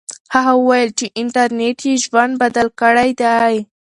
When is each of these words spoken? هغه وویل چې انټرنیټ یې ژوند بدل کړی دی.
هغه 0.33 0.53
وویل 0.57 0.89
چې 0.99 1.05
انټرنیټ 1.19 1.79
یې 1.87 1.95
ژوند 2.03 2.33
بدل 2.43 2.67
کړی 2.81 3.09
دی. 3.21 3.55